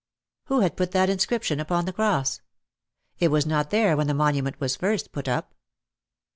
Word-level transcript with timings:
Who 0.45 0.61
had 0.61 0.77
put 0.77 0.93
that 0.93 1.11
inscription 1.11 1.59
upon 1.59 1.85
the 1.85 1.93
cross? 1.93 2.41
It 3.19 3.27
was 3.27 3.45
not 3.45 3.69
there 3.69 3.95
when 3.95 4.07
the 4.07 4.15
monument 4.15 4.59
was 4.59 4.75
first 4.75 5.11
put 5.11 5.27
up. 5.27 5.53